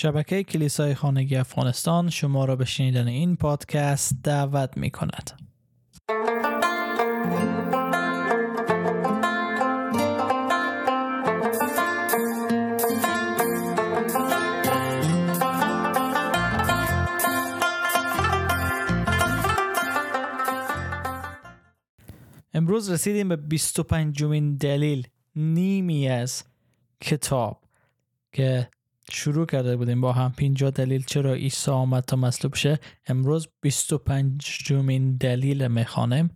شبکه 0.00 0.42
کلیسای 0.42 0.94
خانگی 0.94 1.36
افغانستان 1.36 2.10
شما 2.10 2.44
را 2.44 2.56
به 2.56 2.64
شنیدن 2.64 3.08
این 3.08 3.36
پادکست 3.36 4.14
دعوت 4.24 4.76
می 4.76 4.90
کند. 4.90 5.30
امروز 22.54 22.90
رسیدیم 22.90 23.28
به 23.28 23.36
25 23.36 24.16
جمین 24.16 24.56
دلیل 24.56 25.08
نیمی 25.36 26.08
از 26.08 26.44
کتاب 27.00 27.64
که 28.32 28.68
شروع 29.12 29.46
کرده 29.46 29.76
بودیم 29.76 30.00
با 30.00 30.12
هم. 30.12 30.32
50 30.32 30.70
دلیل 30.70 31.04
چرا 31.04 31.34
عیسی 31.34 31.70
آمد 31.70 32.04
تا 32.04 32.16
مصلوب 32.16 32.54
شه؟ 32.54 32.78
امروز 33.06 33.48
25 33.60 34.40
جمین 34.64 35.16
دلیل 35.16 35.68
می‌خوانم 35.68 36.30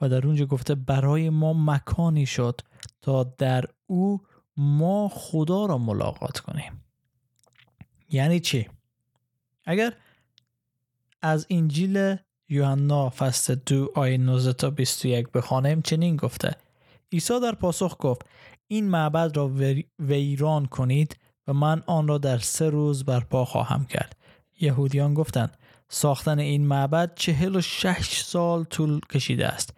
و 0.00 0.08
در 0.08 0.26
اونجا 0.26 0.46
گفته 0.46 0.74
برای 0.74 1.30
ما 1.30 1.52
مکانی 1.52 2.26
شد 2.26 2.60
تا 3.02 3.34
در 3.38 3.64
او 3.86 4.20
ما 4.56 5.08
خدا 5.12 5.66
را 5.66 5.78
ملاقات 5.78 6.38
کنیم. 6.38 6.84
یعنی 8.08 8.40
چی؟ 8.40 8.68
اگر 9.64 9.92
از 11.22 11.46
انجیل 11.50 12.16
یوحنا 12.48 13.10
فصل 13.10 13.54
دو 13.54 13.92
آیه 13.94 14.18
19 14.18 14.52
تا 14.52 14.70
21 14.70 15.28
بخوانیم 15.28 15.82
چنین 15.82 16.16
گفته. 16.16 16.56
عیسی 17.12 17.40
در 17.40 17.54
پاسخ 17.54 17.96
گفت 18.00 18.26
این 18.68 18.88
معبد 18.88 19.36
را 19.36 19.50
ویران 19.98 20.66
کنید 20.66 21.16
و 21.48 21.52
من 21.52 21.82
آن 21.86 22.08
را 22.08 22.18
در 22.18 22.38
سه 22.38 22.70
روز 22.70 23.04
برپا 23.04 23.44
خواهم 23.44 23.84
کرد. 23.84 24.16
یهودیان 24.60 25.14
گفتند 25.14 25.56
ساختن 25.88 26.38
این 26.38 26.66
معبد 26.66 27.14
چهل 27.14 27.56
و 27.56 27.60
شش 27.60 28.22
سال 28.22 28.64
طول 28.64 29.00
کشیده 29.00 29.46
است. 29.46 29.74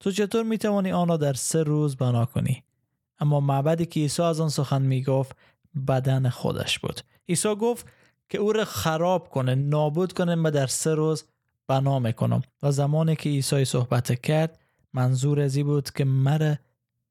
تو 0.00 0.10
چطور 0.10 0.42
می 0.42 0.58
توانی 0.58 0.92
آن 0.92 1.08
را 1.08 1.16
در 1.16 1.32
سه 1.32 1.62
روز 1.62 1.96
بنا 1.96 2.24
کنی؟ 2.24 2.62
اما 3.20 3.40
معبدی 3.40 3.86
که 3.86 4.00
عیسی 4.00 4.22
از 4.22 4.40
آن 4.40 4.48
سخن 4.48 4.82
می 4.82 5.02
گفت 5.02 5.36
بدن 5.88 6.28
خودش 6.28 6.78
بود. 6.78 7.00
عیسی 7.28 7.54
گفت 7.54 7.86
که 8.28 8.38
او 8.38 8.52
را 8.52 8.64
خراب 8.64 9.28
کنه 9.28 9.54
نابود 9.54 10.12
کنه 10.12 10.36
و 10.36 10.50
در 10.50 10.66
سه 10.66 10.94
روز 10.94 11.24
بنا 11.68 11.98
می‌کنم. 11.98 12.42
و 12.62 12.72
زمانی 12.72 13.16
که 13.16 13.30
عیسی 13.30 13.64
صحبت 13.64 14.20
کرد 14.20 14.58
منظور 14.92 15.40
ازی 15.40 15.62
بود 15.62 15.90
که 15.90 16.04
مره 16.04 16.58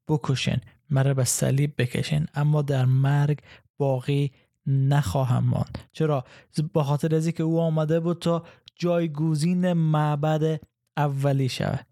بکشن 0.08 0.60
مره 0.90 1.14
به 1.14 1.24
صلیب 1.24 1.74
بکشن 1.78 2.26
اما 2.34 2.62
در 2.62 2.84
مرگ 2.84 3.38
باقی 3.78 4.32
نخواهم 4.66 5.44
ماند. 5.44 5.78
چرا؟ 5.92 6.24
به 6.74 6.82
خاطر 6.82 7.14
ازی 7.14 7.32
که 7.32 7.42
او 7.42 7.60
آمده 7.60 8.00
بود 8.00 8.18
تا 8.18 8.44
جایگزین 8.76 9.72
معبد 9.72 10.60
اولی 10.96 11.48
شود. 11.48 11.86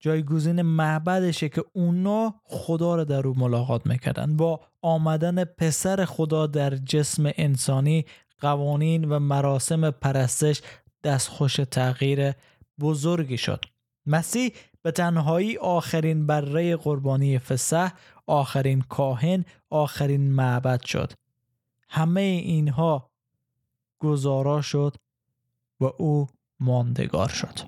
جایگزین 0.00 0.62
معبدشه 0.62 1.48
که 1.48 1.64
اونا 1.72 2.34
خدا 2.44 2.96
رو 2.96 3.04
در 3.04 3.26
او 3.26 3.38
ملاقات 3.38 3.86
می‌کردن. 3.86 4.36
با 4.36 4.60
آمدن 4.82 5.44
پسر 5.44 6.04
خدا 6.04 6.46
در 6.46 6.76
جسم 6.76 7.22
انسانی 7.36 8.04
قوانین 8.40 9.04
و 9.04 9.18
مراسم 9.18 9.90
پرستش 9.90 10.62
دستخوش 11.04 11.56
تغییر 11.70 12.32
بزرگی 12.80 13.38
شد. 13.38 13.64
مسیح 14.06 14.52
به 14.82 14.90
تنهایی 14.90 15.56
آخرین 15.56 16.26
بره 16.26 16.76
قربانی 16.76 17.38
فسح 17.38 17.90
آخرین 18.28 18.80
کاهن 18.80 19.44
آخرین 19.70 20.32
معبد 20.32 20.84
شد. 20.84 21.12
همه 21.88 22.20
اینها 22.20 23.10
گزارا 23.98 24.62
شد 24.62 24.96
و 25.80 25.84
او 25.84 26.26
ماندگار 26.60 27.28
شد. 27.28 27.58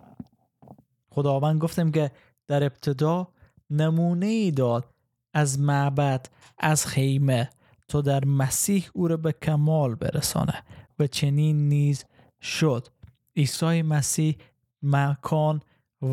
خداوند 1.10 1.60
گفتم 1.60 1.90
که 1.90 2.10
در 2.46 2.64
ابتدا 2.64 3.28
نمونه 3.70 4.26
ای 4.26 4.50
داد 4.50 4.94
از 5.34 5.60
معبد 5.60 6.26
از 6.58 6.86
خیمه 6.86 7.50
تا 7.88 8.00
در 8.00 8.24
مسیح 8.24 8.88
او 8.94 9.08
را 9.08 9.16
به 9.16 9.32
کمال 9.32 9.94
برسانه 9.94 10.64
و 10.98 11.06
چنین 11.06 11.68
نیز 11.68 12.04
شد. 12.42 12.88
عیسی 13.36 13.82
مسیح 13.82 14.36
مکان 14.82 15.60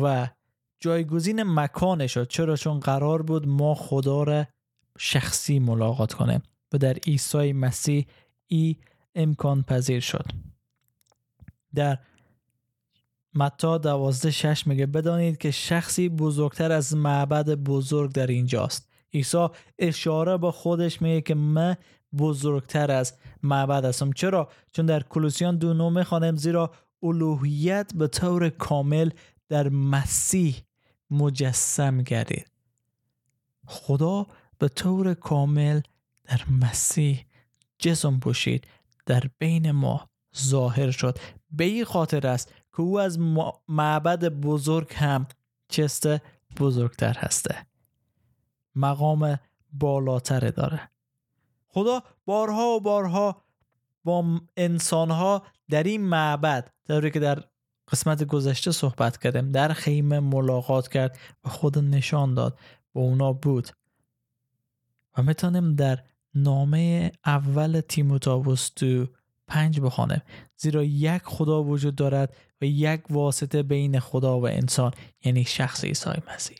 و 0.02 0.28
جایگزین 0.80 1.42
مکان 1.42 2.06
شد 2.06 2.28
چرا؟ 2.28 2.56
چون 2.56 2.80
قرار 2.80 3.22
بود 3.22 3.48
ما 3.48 3.74
خدا 3.74 4.22
را 4.22 4.46
شخصی 4.98 5.58
ملاقات 5.58 6.12
کنیم 6.12 6.42
و 6.72 6.78
در 6.78 6.92
عیسی 6.92 7.52
مسیح 7.52 8.06
ای 8.46 8.76
امکان 9.14 9.62
پذیر 9.62 10.00
شد. 10.00 10.24
در 11.74 11.98
متا 13.34 13.78
دوازده 13.78 14.30
شش 14.30 14.66
میگه 14.66 14.86
بدانید 14.86 15.38
که 15.38 15.50
شخصی 15.50 16.08
بزرگتر 16.08 16.72
از 16.72 16.96
معبد 16.96 17.50
بزرگ 17.50 18.12
در 18.12 18.26
اینجاست. 18.26 18.88
عیسی 19.14 19.46
اشاره 19.78 20.36
با 20.36 20.50
خودش 20.50 21.02
میگه 21.02 21.20
که 21.20 21.34
من 21.34 21.76
بزرگتر 22.18 22.90
از 22.90 23.14
معبد 23.42 23.84
هستم. 23.84 24.12
چرا؟ 24.12 24.48
چون 24.72 24.86
در 24.86 25.02
کلوسیان 25.02 25.56
دو 25.56 25.74
نو 25.74 26.34
زیرا 26.36 26.70
الوهیت 27.02 27.92
به 27.94 28.08
طور 28.08 28.48
کامل 28.48 29.10
در 29.48 29.68
مسیح 29.68 30.56
مجسم 31.10 32.02
گردید. 32.02 32.50
خدا 33.66 34.26
به 34.58 34.68
طور 34.68 35.14
کامل 35.14 35.80
در 36.24 36.40
مسیح 36.60 37.26
جسم 37.78 38.18
پوشید 38.18 38.66
در 39.06 39.22
بین 39.38 39.70
ما 39.70 40.10
ظاهر 40.38 40.90
شد. 40.90 41.18
به 41.50 41.64
این 41.64 41.84
خاطر 41.84 42.26
است 42.26 42.48
که 42.48 42.80
او 42.80 43.00
از 43.00 43.18
معبد 43.68 44.24
بزرگ 44.24 44.94
هم 44.94 45.26
چست 45.68 46.06
بزرگتر 46.56 47.18
هسته. 47.18 47.66
مقام 48.74 49.38
بالاتر 49.72 50.50
داره. 50.50 50.90
خدا 51.68 52.02
بارها 52.24 52.66
و 52.66 52.80
بارها 52.80 53.42
با 54.04 54.40
انسانها 54.56 55.42
در 55.70 55.82
این 55.82 56.02
معبد 56.02 56.70
در 56.84 57.10
که 57.10 57.20
در 57.20 57.44
قسمت 57.92 58.24
گذشته 58.24 58.70
صحبت 58.72 59.18
کردیم 59.18 59.52
در 59.52 59.72
خیمه 59.72 60.20
ملاقات 60.20 60.88
کرد 60.88 61.18
و 61.44 61.48
خود 61.48 61.78
نشان 61.78 62.34
داد. 62.34 62.58
و 62.94 62.98
اونا 62.98 63.32
بود. 63.32 63.68
و 65.18 65.22
می‌تونیم 65.22 65.74
در 65.74 65.98
نامه 66.34 67.12
اول 67.26 67.80
تیموتائوس 67.80 68.68
تو 68.68 69.06
پنج 69.46 69.80
بخوانم. 69.80 70.22
زیرا 70.56 70.84
یک 70.84 71.22
خدا 71.24 71.62
وجود 71.64 71.94
دارد 71.94 72.36
و 72.60 72.64
یک 72.64 73.00
واسطه 73.10 73.62
بین 73.62 74.00
خدا 74.00 74.40
و 74.40 74.48
انسان 74.48 74.92
یعنی 75.24 75.44
شخص 75.44 75.84
عیسی 75.84 76.10
مسیح. 76.34 76.58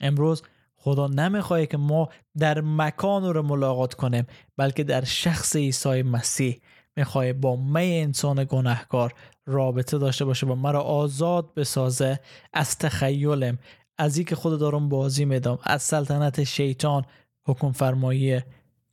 امروز 0.00 0.42
خدا 0.76 1.06
نمی‌خواد 1.06 1.66
که 1.66 1.76
ما 1.76 2.08
در 2.38 2.60
مکان 2.60 3.34
رو 3.34 3.42
ملاقات 3.42 3.94
کنیم 3.94 4.26
بلکه 4.56 4.84
در 4.84 5.04
شخص 5.04 5.56
عیسی 5.56 6.02
مسیح. 6.02 6.60
می‌خواه 6.96 7.32
با 7.32 7.56
می 7.56 8.00
انسان 8.00 8.44
گناهکار 8.44 9.14
رابطه 9.46 9.98
داشته 9.98 10.24
باشه 10.24 10.46
و 10.46 10.54
مرا 10.54 10.80
آزاد 10.80 11.54
بسازه 11.54 12.20
از 12.52 12.78
تخیلم 12.78 13.58
از 13.98 14.18
که 14.18 14.36
خود 14.36 14.60
دارم 14.60 14.88
بازی 14.88 15.24
میدم 15.24 15.58
از 15.62 15.82
سلطنت 15.82 16.44
شیطان 16.44 17.04
حکم 17.46 17.72
فرمایی 17.72 18.40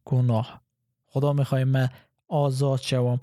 گناه. 0.05 0.61
خدا 1.05 1.33
می‌خواه 1.33 1.63
من 1.63 1.89
آزاد 2.27 2.79
شوم 2.79 3.19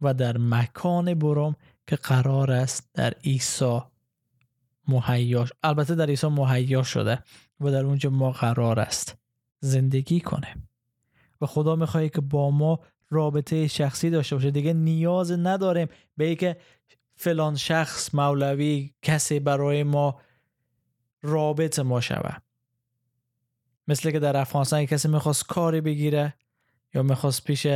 و 0.00 0.14
در 0.14 0.38
مکان 0.38 1.14
برم 1.14 1.56
که 1.86 1.96
قرار 1.96 2.52
است 2.52 2.90
در 2.94 3.10
عیسی 3.24 3.80
مهیا 4.88 5.46
البته 5.62 5.94
در 5.94 6.06
عیسی 6.06 6.26
مهیا 6.26 6.82
شده 6.82 7.18
و 7.60 7.70
در 7.70 7.84
اونجا 7.84 8.10
ما 8.10 8.30
قرار 8.30 8.80
است 8.80 9.16
زندگی 9.60 10.20
کنیم. 10.20 10.68
و 11.40 11.46
خدا 11.46 11.76
می‌خواد 11.76 12.10
که 12.10 12.20
با 12.20 12.50
ما 12.50 12.80
رابطه 13.10 13.66
شخصی 13.66 14.10
داشته 14.10 14.36
باشه. 14.36 14.50
دیگه 14.50 14.72
نیاز 14.72 15.32
نداریم 15.32 15.88
به 16.16 16.34
که 16.34 16.56
فلان 17.16 17.56
شخص 17.56 18.14
مولوی 18.14 18.94
کسی 19.02 19.40
برای 19.40 19.82
ما 19.82 20.20
رابط 21.22 21.78
ما 21.78 22.00
شوه 22.00 22.36
مثل 23.88 24.10
که 24.10 24.18
در 24.18 24.36
افغانستان 24.36 24.84
کسی 24.84 25.08
می‌خواست 25.08 25.46
کاری 25.46 25.80
بگیره 25.80 26.34
یا 26.94 27.02
می‌خواست 27.02 27.44
پیش 27.44 27.66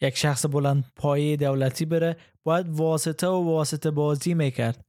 یک 0.00 0.16
شخص 0.16 0.46
بلند 0.46 0.84
پایه 0.96 1.36
دولتی 1.36 1.84
بره 1.84 2.16
باید 2.44 2.68
واسطه 2.68 3.26
و 3.26 3.44
واسطه 3.44 3.90
بازی 3.90 4.34
می‌کرد. 4.34 4.84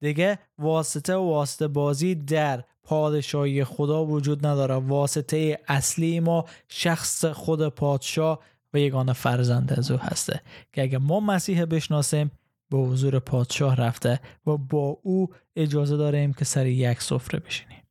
دیگه 0.00 0.38
واسطه 0.58 1.14
و 1.14 1.30
واسطه 1.30 1.68
بازی 1.68 2.14
در 2.14 2.64
پادشاهی 2.82 3.64
خدا 3.64 4.04
وجود 4.04 4.46
نداره. 4.46 4.74
واسطه 4.74 5.58
اصلی 5.68 6.20
ما 6.20 6.44
شخص 6.68 7.24
خود 7.24 7.68
پادشاه 7.68 8.40
یگانه 8.80 9.12
فرزند 9.12 9.72
از 9.72 9.90
او 9.90 9.98
هسته 9.98 10.40
که 10.72 10.82
اگه 10.82 10.98
ما 10.98 11.20
مسیح 11.20 11.64
بشناسیم 11.64 12.30
به 12.70 12.78
حضور 12.78 13.18
پادشاه 13.18 13.76
رفته 13.76 14.20
و 14.46 14.56
با 14.56 15.00
او 15.02 15.28
اجازه 15.56 15.96
داریم 15.96 16.32
که 16.32 16.44
سر 16.44 16.66
یک 16.66 17.02
سفره 17.02 17.40
بشینیم. 17.40 17.82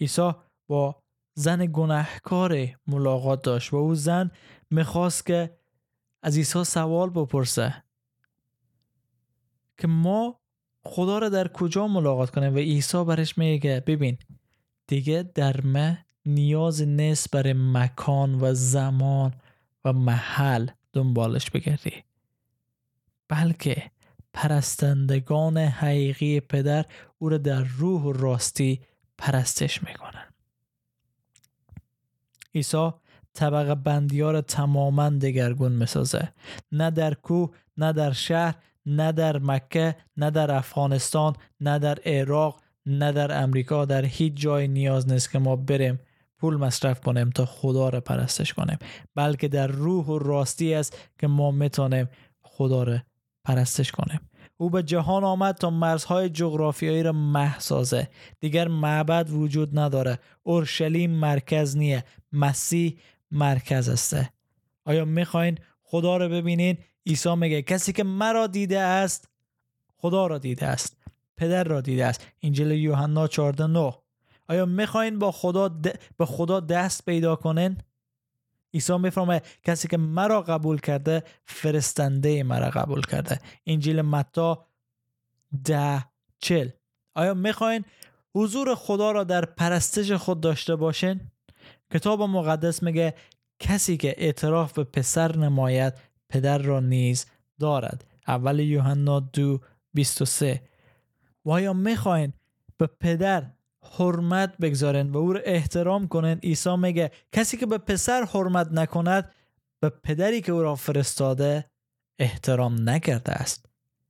عیسی 0.00 0.32
با 0.66 1.02
زن 1.34 1.66
گناهکار 1.72 2.68
ملاقات 2.86 3.42
داشت 3.42 3.72
و 3.72 3.76
او 3.76 3.94
زن 3.94 4.30
می‌خواست 4.70 5.26
که 5.26 5.58
از 6.22 6.36
عیسی 6.36 6.64
سوال 6.64 7.10
بپرسه 7.10 7.84
که 9.78 9.88
ما 9.88 10.40
خدا 10.84 11.18
را 11.18 11.28
در 11.28 11.48
کجا 11.48 11.86
ملاقات 11.86 12.30
کنیم؟ 12.30 12.54
و 12.54 12.58
عیسی 12.58 13.04
برش 13.04 13.38
میگه 13.38 13.82
ببین 13.86 14.18
دیگه 14.86 15.30
در 15.34 15.60
مه 15.60 16.06
نیاز 16.26 16.82
نیست 16.82 17.30
برای 17.30 17.52
مکان 17.56 18.40
و 18.40 18.54
زمان 18.54 19.32
و 19.84 19.92
محل 19.92 20.68
دنبالش 20.92 21.50
بگردی. 21.50 21.92
بلکه 23.28 23.90
پرستندگان 24.32 25.58
حقیقی 25.58 26.40
پدر 26.40 26.84
او 27.18 27.28
را 27.28 27.38
در 27.38 27.62
روح 27.62 28.02
و 28.02 28.12
راستی 28.12 28.80
پرستش 29.18 29.82
می‌کنن. 29.82 30.24
عیسی 32.54 32.90
طبقه 33.34 33.74
بندی 33.74 34.20
ها 34.20 34.30
را 34.30 34.40
تماما 34.40 35.10
دگرگون 35.10 35.72
می‌سازه. 35.72 36.32
نه 36.72 36.90
در 36.90 37.14
کوه 37.14 37.50
نه 37.76 37.92
در 37.92 38.12
شهر 38.12 38.54
نه 38.86 39.12
در 39.12 39.38
مکه 39.38 39.96
نه 40.16 40.30
در 40.30 40.50
افغانستان 40.50 41.36
نه 41.60 41.78
در 41.78 41.98
عراق 42.06 42.60
نه 42.86 43.12
در 43.12 43.42
امریکا. 43.42 43.84
در 43.84 44.04
هیچ 44.04 44.32
جای 44.34 44.68
نیاز 44.68 45.08
نیست 45.08 45.30
که 45.30 45.38
ما 45.38 45.56
بریم 45.56 46.00
پول 46.42 46.56
مصرف 46.56 47.00
کنیم 47.00 47.30
تا 47.30 47.46
خدا 47.46 47.88
را 47.88 48.00
پرستش 48.00 48.54
کنیم 48.54 48.78
بلکه 49.14 49.48
در 49.48 49.66
روح 49.66 50.06
و 50.06 50.18
راستی 50.18 50.74
است 50.74 50.98
که 51.18 51.26
ما 51.26 51.50
می‌تونیم 51.50 52.08
خدا 52.42 52.82
را 52.82 52.98
پرستش 53.44 53.92
کنیم. 53.92 54.20
او 54.56 54.70
به 54.70 54.82
جهان 54.82 55.24
آمد 55.24 55.54
تا 55.54 55.70
مرزهای 55.70 56.28
جغرافیایی 56.28 57.02
را 57.02 57.12
محسازه 57.12 58.08
دیگر 58.40 58.68
معبد 58.68 59.30
وجود 59.30 59.78
نداره. 59.78 60.18
اورشلیم 60.42 61.10
مرکز 61.10 61.76
نیه. 61.76 62.04
مسیح 62.32 62.98
مرکز 63.30 63.88
است. 63.88 64.16
آیا 64.84 65.04
می‌خواین 65.04 65.58
خدا 65.82 66.16
را 66.16 66.28
ببینین؟ 66.28 66.78
عیسی 67.06 67.34
میگه 67.34 67.62
کسی 67.62 67.92
که 67.92 68.04
مرا 68.04 68.46
دیده 68.46 68.78
است 68.78 69.28
خدا 69.96 70.26
را 70.26 70.38
دیده 70.38 70.66
است. 70.66 70.96
پدر 71.36 71.64
را 71.64 71.80
دیده 71.80 72.06
است. 72.06 72.26
انجیل 72.42 72.70
یوحنا 72.70 73.28
14 73.28 73.66
9 73.66 74.01
آیا 74.48 74.66
می‌خواین 74.66 75.18
با 75.18 75.32
خدا 75.32 75.68
به 76.16 76.26
خدا 76.26 76.60
دست 76.60 77.04
پیدا 77.06 77.36
کنین؟ 77.36 77.76
عیسی 78.74 78.98
میفرمه 78.98 79.42
کسی 79.64 79.88
که 79.88 79.96
مرا 79.96 80.42
قبول 80.42 80.80
کرده 80.80 81.22
فرستنده 81.44 82.42
مرا 82.42 82.70
قبول 82.70 83.00
کرده. 83.00 83.38
انجیل 83.66 84.02
متا 84.02 84.66
ده 85.64 86.04
چل 86.38 86.68
آیا 87.14 87.34
می‌خواین 87.34 87.84
حضور 88.34 88.74
خدا 88.74 89.12
را 89.12 89.24
در 89.24 89.44
پرستش 89.44 90.12
خود 90.12 90.40
داشته 90.40 90.76
باشین؟ 90.76 91.20
کتاب 91.94 92.22
مقدس 92.22 92.82
میگه 92.82 93.14
کسی 93.58 93.96
که 93.96 94.14
اعتراف 94.18 94.72
به 94.72 94.84
پسر 94.84 95.36
نماید 95.36 95.94
پدر 96.28 96.58
را 96.58 96.80
نیز 96.80 97.26
دارد. 97.60 98.04
اول 98.28 98.60
یوحنا 98.60 99.20
دو 99.20 99.60
23 99.94 100.62
و 101.44 101.50
آیا 101.50 101.72
می‌خواین 101.72 102.32
به 102.76 102.86
پدر 102.86 103.50
حرمت 103.84 104.56
بگذارن 104.58 105.10
و 105.10 105.16
او 105.16 105.32
را 105.32 105.40
احترام 105.40 106.08
کنن. 106.08 106.38
عیسی 106.42 106.76
میگه 106.76 107.10
کسی 107.32 107.56
که 107.56 107.66
به 107.66 107.78
پسر 107.78 108.24
حرمت 108.24 108.68
نکند 108.72 109.32
به 109.80 109.88
پدری 109.88 110.40
که 110.40 110.52
او 110.52 110.62
را 110.62 110.74
فرستاده 110.74 111.70
احترام 112.18 112.88
نکرده 112.88 113.32
است. 113.32 113.66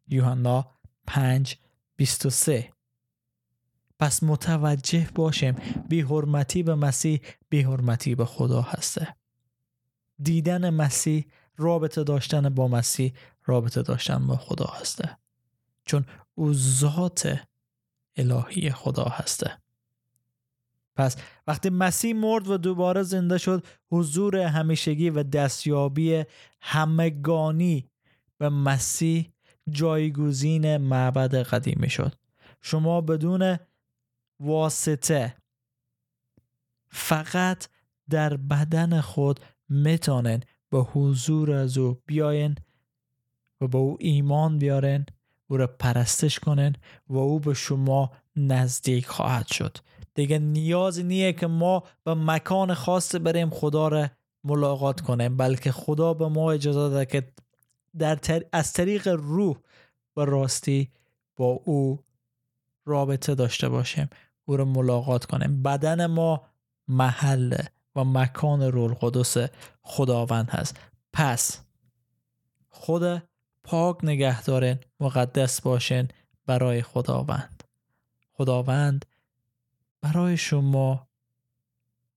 یوحنا 0.08 0.66
5 1.06 1.58
23 1.96 2.72
پس 3.98 4.22
متوجه 4.22 5.08
باشیم 5.14 5.56
بی 5.88 6.00
حرمتی 6.00 6.62
به 6.62 6.74
مسیح 6.74 7.20
بی 7.48 7.62
حرمتی 7.62 8.14
به 8.14 8.24
خدا 8.24 8.62
هسته. 8.62 9.16
دیدن 10.22 10.70
مسیح 10.70 11.26
رابطه 11.56 12.04
داشتن 12.04 12.48
با 12.48 12.69
مسیح 12.69 13.12
رابطه 13.44 13.82
داشتن 13.82 14.26
با 14.26 14.36
خدا 14.36 14.64
هسته. 14.64 15.19
چون 15.84 16.04
او 16.34 16.54
ذات 16.54 17.38
الهی 18.16 18.70
خدا 18.70 19.04
هسته. 19.04 19.61
پس 20.96 21.16
وقتی 21.46 21.70
مسیح 21.70 22.14
مرد 22.14 22.48
و 22.48 22.56
دوباره 22.56 23.02
زنده 23.02 23.38
شد 23.38 23.66
حضور 23.90 24.36
همیشگی 24.36 25.10
و 25.10 25.22
دستیابی 25.22 26.24
همگانی 26.60 27.90
به 28.38 28.48
مسیح 28.48 29.32
جایگزین 29.70 30.76
معبد 30.76 31.34
قدیمی 31.34 31.90
شد. 31.90 32.14
شما 32.60 33.00
بدون 33.00 33.58
واسطه 34.40 35.36
فقط 36.88 37.68
در 38.10 38.36
بدن 38.36 39.00
خود 39.00 39.40
می‌تونن 39.68 40.40
به 40.70 40.78
حضور 40.78 41.52
از 41.52 41.78
او 41.78 42.02
بیاین 42.06 42.54
و 43.60 43.68
به 43.68 43.78
او 43.78 43.96
ایمان 44.00 44.58
بیارن 44.58 45.06
او 45.46 45.56
را 45.56 45.66
پرستش 45.66 46.38
کنن 46.38 46.72
و 47.08 47.16
او 47.18 47.40
به 47.40 47.54
شما 47.54 48.10
نزدیک 48.36 49.06
خواهد 49.06 49.46
شد. 49.46 49.78
دیگه 50.14 50.38
نیاز 50.38 50.98
نیه 50.98 51.32
که 51.32 51.46
ما 51.46 51.82
به 52.04 52.14
مکان 52.14 52.74
خاص 52.74 53.14
بریم 53.14 53.50
خدا 53.50 53.88
را 53.88 54.08
ملاقات 54.44 55.00
کنیم 55.00 55.36
بلکه 55.36 55.72
خدا 55.72 56.14
به 56.14 56.28
ما 56.28 56.52
اجازه 56.52 56.78
داده 56.78 57.06
که 57.06 57.32
در 57.98 58.18
از 58.52 58.72
طریق 58.72 59.08
روح 59.08 59.56
و 60.16 60.20
راستی 60.20 60.90
با 61.36 61.46
او 61.46 62.04
رابطه 62.84 63.34
داشته 63.34 63.68
باشیم 63.68 64.08
او 64.44 64.56
را 64.56 64.64
ملاقات 64.64 65.24
کنیم. 65.24 65.62
بدن 65.62 66.06
ما 66.06 66.42
محل 66.88 67.56
و 67.96 68.04
مکان 68.04 68.62
رول 68.62 68.94
قدس 68.94 69.36
خداوند 69.82 70.50
هست. 70.50 70.80
پس 71.12 71.60
خود 72.68 73.22
پاک 73.64 74.04
نگه 74.04 74.42
دارین 74.42 74.78
مقدس 75.00 75.60
باشین 75.60 76.08
برای 76.46 76.82
خداوند. 76.82 77.64
خداوند 78.32 79.04
برای 80.02 80.37
شما 80.37 81.08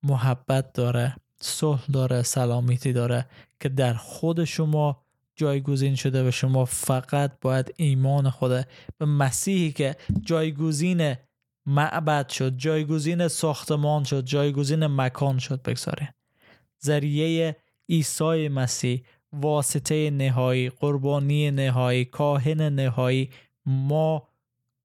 محبت 0.04 0.74
داره 0.74 1.16
صلح 1.40 1.86
داره 1.94 2.22
سلامیتی 2.22 2.94
داره 2.94 3.26
که 3.60 3.70
در 3.70 3.94
خود 3.94 4.44
شما 4.44 5.06
جایگزین 5.36 5.96
شده 5.96 6.28
و 6.28 6.32
شما 6.32 6.66
فقط 6.66 7.32
باید 7.42 7.74
ایمان 7.78 8.30
خود 8.30 8.68
به 8.98 9.06
مسیحی 9.06 9.72
که 9.72 9.96
جایگزین 10.22 11.16
معبد 11.66 12.30
شد 12.30 12.58
جایگزین 12.58 13.28
ساختمان 13.28 14.04
شد 14.04 14.26
جایگزین 14.26 14.88
مکان 14.88 15.40
شد 15.40 15.62
بگذارین. 15.62 16.08
ذریعه 16.86 17.56
عیسی 17.90 18.48
مسیح 18.48 19.04
واسطه 19.34 20.10
نهایی 20.10 20.70
قربانی 20.70 21.52
نهایی 21.52 22.06
کاهن 22.06 22.62
نهایی 22.62 23.30
ما 23.66 24.28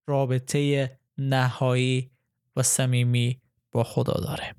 رابطه 0.06 0.90
نهایی 1.18 2.10
و 2.60 2.62
صمیمی 2.62 3.40
با 3.72 3.84
خدا 3.84 4.12
داره. 4.12 4.54